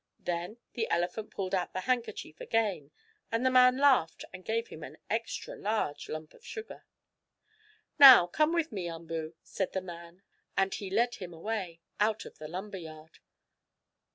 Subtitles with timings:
[0.23, 2.89] Then the elephant pulled out the handkerchief again,
[3.31, 6.85] and the man laughed and gave him a extra large lump of sugar.
[7.99, 10.23] "Now come with me, Umboo," said the man,
[10.57, 13.19] and he led him away, out of the lumber yard.